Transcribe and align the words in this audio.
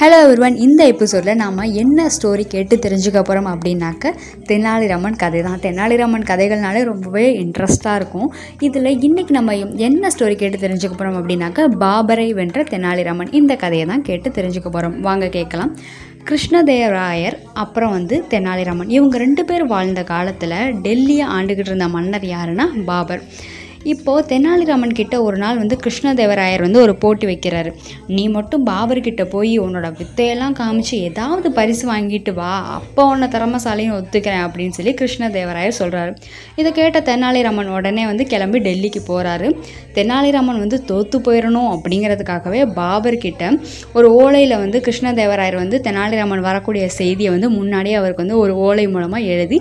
Hello 0.00 0.16
ஒருவன் 0.30 0.56
இந்த 0.64 0.82
எபிசோடில் 0.92 1.38
நாம் 1.40 1.60
என்ன 1.82 2.08
ஸ்டோரி 2.14 2.44
கேட்டு 2.54 2.74
தெரிஞ்சுக்க 2.76 3.20
போகிறோம் 3.20 3.48
அப்படின்னாக்க 3.52 4.12
தெனாலிராமன் 4.50 5.16
கதை 5.22 5.40
தான். 5.46 5.60
தெனாலிராமன் 5.60 6.26
கதைகள்னாலே 6.30 6.80
ரொம்பவே 6.90 7.24
இன்ட்ரெஸ்ட்டாக 7.44 7.94
இருக்கும். 7.94 8.28
இதில் 8.66 8.90
இன்றைக்கி 9.06 9.32
நம்ம 9.38 9.54
என்ன 9.86 10.10
ஸ்டோரி 10.16 10.36
கேட்டு 10.42 10.60
தெரிஞ்சுக்க 10.66 10.92
போகிறோம் 10.92 11.18
அப்படின்னாக்க 11.20 11.68
பாபரை 11.84 12.28
வென்ற 12.40 12.66
தெனாலிராமன் 12.74 13.32
இந்த 13.40 13.56
கதையை 13.56 13.86
தான் 13.86 14.06
கேட்டு 14.10 14.30
தெரிஞ்சுக்க 14.30 14.68
போகிறோம் 14.68 15.00
வாங்க 15.00 15.28
கேட்கலாம். 15.38 15.72
கிருஷ்ணதேவராயர் 16.30 17.38
அப்புறம் 17.64 17.94
வந்து 17.98 18.16
தெனாலிராமன் 18.30 18.94
இவங்க 18.98 19.18
ரெண்டு 19.18 19.44
பேர் 19.44 19.66
வாழ்ந்த 19.74 20.02
காலத்தில் 20.14 20.58
டெல்லியை 20.86 21.26
ஆண்டுகிட்டு 21.38 21.70
இருந்த 21.72 21.88
மன்னர் 21.88 22.28
யாருன்னா 22.36 22.66
பாபர். 22.90 23.24
இப்போது 23.92 24.26
தெனாலிராமன் 24.32 24.92
கிட்ட 24.92 25.22
ஒரு 25.22 25.36
நாள் 25.36 25.58
வந்து 25.58 25.76
கிருஷ்ணதேவராயர் 25.84 26.64
வந்து 26.66 26.80
ஒரு 26.80 26.94
போட்டி 26.96 27.26
வைக்கிறாரு. 27.26 27.70
நீ 28.08 28.28
மட்டும் 28.28 28.64
பாபர் 28.64 29.00
கிட்ட 29.00 29.24
போய் 29.24 29.58
உன்னோட 29.58 29.90
வித்தையெல்லாம் 29.98 30.56
காமிச்சு 30.60 30.94
ஏதாவது 31.08 31.52
பரிசு 31.52 31.92
வாங்கிட்டு 31.92 32.34
வா. 32.34 32.52
அப்போ 32.78 33.04
உன்னை 33.06 33.28
திறமசாலின்னு 33.28 33.96
ஒத்துக்கிறேன் 33.98 34.44
அப்படின்னு 34.46 34.76
சொல்லி 34.78 34.94
கிருஷ்ணதேவராயர் 34.94 35.78
சொல்கிறாரு 35.78 36.14
இதை 36.56 36.72
கேட்ட 36.72 37.00
தெனாலிராமன் 37.00 37.72
உடனே 37.76 38.06
வந்து 38.06 38.26
கிளம்பி 38.26 38.60
டெல்லிக்கு 38.60 39.02
போகிறாரு 39.08 39.50
தெனாலிராமன் 39.94 40.58
வந்து 40.58 40.84
தோற்று 40.84 41.18
போயிடணும் 41.18 41.70
அப்படிங்கிறதுக்காகவே 41.74 42.62
பாபர் 42.74 43.18
கிட்ட 43.18 43.52
ஒரு 43.92 44.08
ஓலையில் 44.22 44.58
வந்து 44.58 44.80
கிருஷ்ணதேவராயர் 44.80 45.54
வந்து 45.54 45.80
தெனாலிராமன் 45.80 46.40
வரக்கூடிய 46.40 46.88
செய்தியை 46.88 47.30
வந்து 47.30 47.50
முன்னாடியே 47.50 47.94
அவருக்கு 47.94 48.24
வந்து 48.24 48.38
ஒரு 48.38 48.54
ஓலை 48.56 48.88
மூலமாக 48.88 49.22
எழுதி 49.26 49.58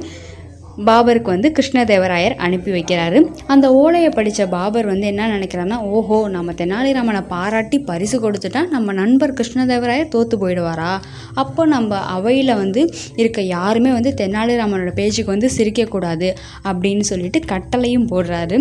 பாபருக்கு 0.77 1.21
வந்து 1.21 1.51
கிருஷ்ணதேவராயர் 1.59 2.35
அனுப்பி 2.35 2.71
வைக்கிறாரு. 2.71 3.19
அந்த 3.47 3.73
ஓலையை 3.73 4.09
படித்த 4.09 4.47
பாபர் 4.47 4.85
வந்து 4.85 5.05
என்ன 5.05 5.37
நினைக்கிறாருன்னா 5.37 5.79
ஓஹோ 5.81 6.27
நம்ம 6.29 6.51
தெனாலிராமனை 6.51 7.23
பாராட்டி 7.27 7.79
பரிசு 7.79 8.19
கொடுத்துட்டா 8.19 8.69
நம்ம 8.69 8.93
நண்பர் 8.93 9.33
கிருஷ்ணதேவராயர் 9.33 10.07
தோற்று 10.07 10.37
போயிடுவாரா? 10.37 10.99
அப்போ 11.33 11.65
நம்ம 11.65 11.99
அவையில் 11.99 12.55
வந்து 12.55 12.93
இருக்க 13.15 13.41
யாருமே 13.41 13.91
வந்து 13.91 14.13
தெனாலிராமனோட 14.17 14.91
பேச்சுக்கு 14.95 15.31
வந்து 15.31 15.49
சிரிக்கக்கூடாது 15.57 16.33
அப்படின்னு 16.63 16.99
சொல்லிட்டு 16.99 17.39
கட்டளையும் 17.39 18.09
போடுறாரு. 18.11 18.59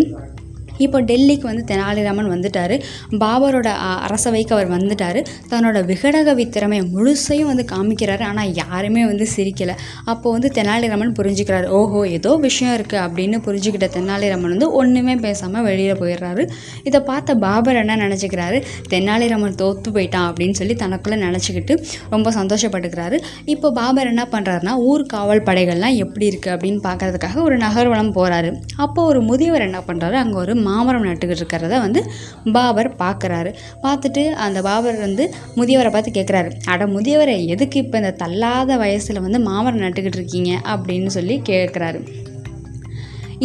இப்போ 0.78 1.02
டெல்லிக்கு 1.02 1.40
வந்து 1.40 1.74
தெனாலிராமன் 1.74 2.30
வந்துட்டார். 2.30 2.82
பாபரோட 3.10 3.66
அ- 3.66 3.76
அரசவைக்கு 3.76 4.54
அவர் 4.54 4.70
வந்துட்டார். 4.70 5.24
தன்னோட 5.50 5.78
விகடகவி 5.84 6.48
திறமையை 6.48 6.86
முழுசையும் 6.94 7.42
வந்து 7.42 7.64
காமிக்கிறாரு. 7.72 8.22
ஆனால் 8.22 8.54
யாருமே 8.54 9.04
வந்து 9.04 9.26
சிரிக்கலை. 9.36 9.76
அப்போ 10.04 10.30
வந்து 10.30 10.50
தெனாலிராமன் 10.54 11.12
புரிஞ்சுக்கிறாரு. 11.18 11.66
ஓஹோ 11.66 12.08
ஏதோ 12.08 12.36
விஷயம் 12.36 12.76
இருக்குது 12.76 12.94
அப்படின்னு 12.94 13.38
புரிஞ்சுக்கிட்ட 13.46 13.88
தெனாலிராமன் 13.96 14.48
வந்து 14.48 14.72
ஒன்றுமே 14.72 15.14
பேசாமல் 15.14 15.62
வெளியில் 15.62 16.00
போயிடுறாரு. 16.00 16.50
இதை 16.84 17.00
பார்த்த 17.00 17.34
பாபர் 17.34 17.76
என்ன 17.76 17.96
நினச்சிக்கிறாரு? 17.96 18.62
தெனாலிராமன் 18.90 19.54
தோற்று 19.54 19.90
போயிட்டான் 19.90 20.32
அப்படின்னு 20.32 20.52
சொல்லி 20.52 20.74
தனக்குள்ளே 20.74 21.16
நினச்சிக்கிட்டு 21.16 21.84
ரொம்ப 22.10 22.30
சந்தோஷப்பட்டுக்கிறாரு. 22.30 23.18
இப்போ 23.44 23.72
பாபர் 23.72 24.06
என்ன 24.06 24.28
பண்ணுறாருனா 24.32 24.74
ஊர் 24.76 25.02
காவல் 25.02 25.42
படைகள்லாம் 25.42 25.96
எப்படி 25.96 26.28
இருக்குது 26.28 26.46
அப்படின்னு 26.46 26.78
பார்க்கறதுக்காக 26.82 27.42
ஒரு 27.42 27.56
நகர்வலம் 27.56 28.14
போகிறாரு 28.14 28.56
அப்போ 28.76 29.04
ஒரு 29.04 29.22
முதியவர் 29.22 29.60
என்ன 29.60 29.82
பண்ணுறாரு 29.86 30.12
அங்கே 30.12 30.36
ஒரு 30.36 30.54
மாமரம் 30.68 31.06
நட்டுக்கிட்டு 31.06 31.42
இருக்கிறத 31.42 31.78
வந்து 31.86 32.00
பாபர் 32.56 32.90
பார்க்குறாரு. 33.02 33.50
பார்த்துட்டு 33.84 34.24
அந்த 34.46 34.58
பாபர் 34.68 34.98
வந்து 35.06 35.26
முதியவரை 35.58 35.92
பார்த்து 35.92 36.16
கேட்குறாரு 36.18 36.50
அட 36.72 36.86
முதியவரை 36.96 37.36
எதுக்கு 37.54 37.78
இப்போ 37.84 37.98
இந்த 38.02 38.12
தள்ளாத 38.22 38.76
வயசில் 38.84 39.24
வந்து 39.26 39.40
மாமரம் 39.48 39.84
நட்டுக்கிட்டு 39.84 40.20
இருக்கீங்க? 40.20 40.52
அப்படின்னு 40.74 41.10
சொல்லி 41.18 41.36
கேட்குறாரு 41.50 42.00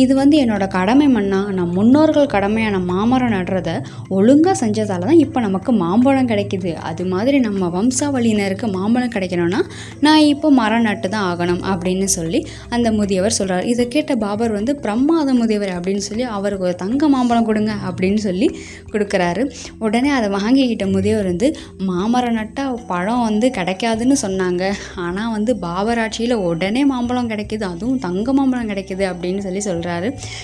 இது 0.04 0.14
வந்து 0.20 0.36
என்னோட 0.44 0.66
கடமை 0.76 1.08
மண்ணா 1.14 1.40
நான் 1.58 1.72
முன்னோர்கள் 1.78 2.30
கடமையான 2.34 2.76
மாமரம் 2.90 3.34
நடுறத 3.36 3.70
ஒழுங்காக 4.18 4.56
செஞ்சதால 4.62 5.08
தான் 5.10 5.22
இப்போ 5.26 5.40
நமக்கு 5.46 5.72
மாம்பழம் 5.82 6.30
கிடைக்குது. 6.32 6.72
அது 6.90 7.04
மாதிரி 7.14 7.38
நம்ம 7.46 7.70
வம்சாவளியினருக்கு 7.76 8.68
மாம்பழம் 8.76 9.14
கிடைக்கணும்னா 9.16 9.62
நான் 10.06 10.24
இப்போ 10.34 10.50
மரம் 10.60 10.86
நட்டு 10.88 11.08
தான் 11.16 11.26
ஆகணும் 11.32 11.62
அப்படின்னு 11.72 12.08
சொல்லி 12.18 12.42
அந்த 12.78 12.88
முதியவர் 13.00 13.38
சொல்கிறார் 13.40 13.68
இதை 13.72 13.86
கேட்ட 13.96 14.16
பாபர் 14.26 14.54
வந்து 14.58 14.76
பிரம்மாத 14.84 15.34
முதியவர் 15.40 15.74
அப்படின்னு 15.78 16.06
சொல்லி 16.10 16.26
அவருக்கு 16.38 16.68
ஒரு 16.70 16.76
தங்க 16.84 17.10
மாம்பழம் 17.16 17.48
கொடுங்க 17.50 17.74
அப்படின்னு 17.90 18.22
சொல்லி 18.28 18.50
கொடுக்குறாரு. 18.94 19.44
உடனே 19.88 20.12
அதை 20.18 20.30
வாங்கிக்கிட்ட 20.38 20.88
முதியவர் 20.96 21.30
வந்து 21.32 21.50
மாமரம் 21.90 22.38
நட்டால் 22.40 22.80
பழம் 22.92 23.26
வந்து 23.28 23.48
கிடைக்காதுன்னு 23.60 24.18
சொன்னாங்க. 24.26 24.64
ஆனால் 25.08 25.34
வந்து 25.38 25.52
பாபர் 25.66 26.02
ஆட்சியில் 26.06 26.38
உடனே 26.52 26.84
மாம்பழம் 26.94 27.32
கிடைக்குது. 27.34 27.66
அதுவும் 27.74 28.02
தங்க 28.08 28.28
மாம்பழம் 28.40 28.72
கிடைக்குது 28.74 29.06
அப்படின்னு 29.12 29.44
சொல்லி 29.48 29.62
சொல்கிறார் 29.62 29.88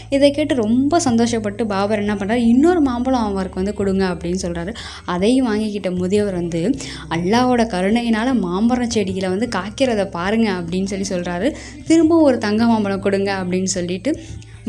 இதை 0.10 0.30
கேட்டு 0.32 0.56
ரொம்ப 0.56 1.00
சந்தோஷப்பட்டு 1.00 1.64
பாபர் 1.66 2.02
என்ன 2.02 2.16
பண்ணுறாரு 2.16 2.44
இன்னொரு 2.46 2.82
மாம்பழம் 2.82 3.28
அவருக்கு 3.28 3.62
வந்து 3.62 3.74
கொடுங்க 3.74 4.06
அப்படின்னு 4.08 4.42
சொல்கிறாரு 4.44 4.74
அதையும் 5.06 5.48
வாங்கிக்கிட்ட 5.48 5.92
முதியவர் 5.96 6.36
வந்து 6.36 6.62
அல்லாவோட 7.10 7.66
கருணையினால் 7.68 8.34
மாம்பழம் 8.40 8.92
செடியில் 8.92 9.30
வந்து 9.30 9.50
காய்க்கிறத 9.56 10.06
பாருங்க 10.10 10.50
அப்படின்னு 10.52 10.86
சொல்லி 10.86 11.08
சொல்கிறாரு 11.10 11.50
திரும்ப 11.88 12.20
ஒரு 12.22 12.38
தங்க 12.38 12.64
மாம்பழம் 12.66 13.02
கொடுங்க 13.02 13.32
அப்படின்னு 13.36 13.72
சொல்லிட்டு 13.72 14.12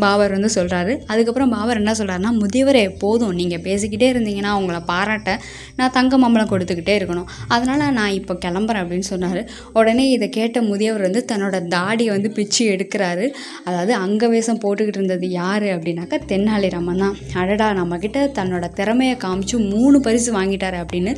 பாபர் 0.02 0.34
வந்து 0.36 0.50
சொல்கிறாரு 0.56 0.92
அதுக்கப்புறம் 1.12 1.52
பாபர் 1.54 1.80
என்ன 1.80 1.92
சொல்கிறாருன்னா 1.98 2.32
முதியவரே 2.42 2.82
போதும். 3.02 3.34
நீங்கள் 3.40 3.62
பேசிக்கிட்டே 3.66 4.08
இருந்தீங்கன்னா 4.14 4.52
உங்களை 4.60 4.80
பாராட்ட 4.90 5.30
நான் 5.78 5.94
தங்க 5.98 6.18
மாம்பழம் 6.22 6.50
கொடுத்துக்கிட்டே 6.52 6.94
இருக்கணும். 7.00 7.28
அதனால் 7.54 7.94
நான் 7.98 8.16
இப்போ 8.18 8.36
கிளம்புறேன் 8.44 8.82
அப்படின்னு 8.84 9.08
சொன்னார். 9.12 9.40
உடனே 9.78 10.06
இதை 10.16 10.28
கேட்ட 10.38 10.62
முதியவர் 10.70 11.06
வந்து 11.06 11.22
தன்னோட 11.32 11.60
தாடியை 11.76 12.12
வந்து 12.16 12.30
பிச்சு 12.38 12.64
எடுக்கிறாரு. 12.74 13.26
அதாவது 13.68 13.94
அங்கவேஷம் 14.04 14.62
போட்டுக்கிட்டு 14.64 15.00
இருந்தது 15.00 15.28
யார் 15.40 15.68
அப்படின்னாக்கா 15.76 16.20
தென்னாலிராமன் 16.32 17.02
தான். 17.04 17.16
அடடா 17.42 17.68
நம்மக்கிட்ட 17.80 18.18
தன்னோட 18.40 18.64
திறமையை 18.80 19.16
காமிச்சு 19.26 19.58
மூணு 19.72 19.98
பரிசு 20.08 20.32
வாங்கிட்டார் 20.38 20.78
அப்படின்னு 20.82 21.14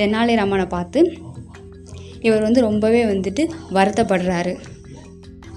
தென்னாலிராமனை 0.00 0.66
பார்த்து 0.76 1.00
இவர் 2.26 2.44
வந்து 2.46 2.60
ரொம்பவே 2.66 3.00
வந்துட்டு 3.10 3.42
வருத்தப்படுறாரு. 3.76 4.52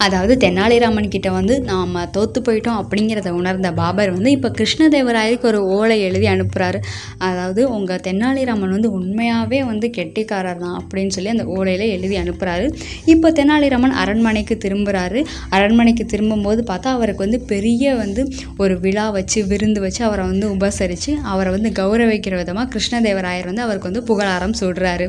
அதாவது 0.01 0.33
தெனாலிராமன் 0.37 1.09
கிட்ட 1.09 1.29
வந்து 1.31 1.55
நாம் 1.63 1.95
தோற்று 2.11 2.39
போயிட்டோம் 2.41 2.77
அப்படிங்கிறத 2.81 3.29
உணர்ந்த 3.31 3.69
பாபர் 3.73 4.11
வந்து 4.11 4.29
இப்போ 4.31 4.49
கிருஷ்ணதேவராயருக்கு 4.55 5.47
ஒரு 5.47 5.59
ஓலை 5.71 5.97
எழுதி 6.01 6.27
அனுப்புகிறாரு 6.27 6.79
அதாவது 7.21 7.61
உங்கள் 7.71 8.01
தெனாலிராமன் 8.01 8.73
வந்து 8.73 8.89
உண்மையாகவே 8.91 9.59
வந்து 9.63 9.87
கெட்டிக்காரர் 9.97 10.61
தான் 10.61 10.77
அப்படின்னு 10.79 11.13
சொல்லி 11.15 11.31
அந்த 11.31 11.45
ஓலையில் 11.55 11.85
எழுதி 11.89 12.15
அனுப்புகிறாரு 12.15 12.65
இப்போ 13.05 13.31
தெனாலிராமன் 13.31 13.95
அரண்மனைக்கு 14.01 14.57
திரும்புகிறாரு 14.65 15.21
அரண்மனைக்கு 15.51 16.05
திரும்பும்போது 16.05 16.63
பார்த்தா 16.63 16.91
அவருக்கு 16.91 17.23
வந்து 17.23 17.41
பெரிய 17.45 17.93
வந்து 17.95 18.23
ஒரு 18.57 18.75
விழா 18.81 19.05
வச்சு 19.11 19.39
விருந்து 19.47 19.79
வச்சு 19.81 20.01
அவரை 20.03 20.25
வந்து 20.25 20.47
உபசரித்து 20.51 21.13
அவரை 21.27 21.51
வந்து 21.51 21.71
கௌரவிக்கிற 21.75 22.35
விதமாக 22.37 22.67
கிருஷ்ணதேவராயர் 22.71 23.49
வந்து 23.49 23.65
அவருக்கு 23.65 23.89
வந்து 23.89 24.05
புகழாரம் 24.07 24.57
சொல்கிறாரு 24.61 25.07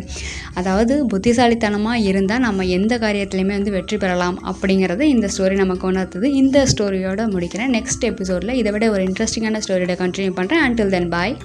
அதாவது 0.55 0.95
புத்திசாலித்தனமாக 1.13 2.07
இருந்தால் 2.09 2.43
நம்ம 2.43 2.69
எந்த 2.73 2.95
காரியத்துலையுமே 2.99 3.57
வந்து 3.59 3.73
வெற்றி 3.73 3.97
பெறலாம் 3.97 4.39
அப்படிங்கிறத 4.83 5.01
இந்த 5.01 5.29
ஸ்டோரி 5.37 5.55
நமக்கு 5.55 5.93
உணர்த்துது. 5.93 6.25
இந்த 6.25 6.67
ஸ்டோரியோட 6.73 7.23
முடிக்கிறேன். 7.35 7.73
நெக்ஸ்ட் 7.79 8.05
எபிசோடில் 8.11 8.55
இதை 8.55 8.73
விட 8.73 8.91
ஒரு 8.91 9.03
இன்ட்ரெஸ்டிங்கான 9.03 9.61
ஸ்டோரியோட 9.67 9.95
கண்டினியூ 10.03 10.33
பண்ணுறேன் 10.39 10.63
அண்டில் 10.67 10.95
தென் 10.95 11.09
பாய் 11.09 11.37